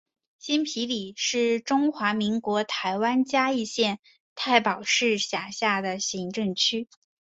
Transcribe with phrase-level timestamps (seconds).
[0.39, 3.99] 新埤里是中华民国台湾嘉义县
[4.33, 6.89] 太保市辖下的行政区。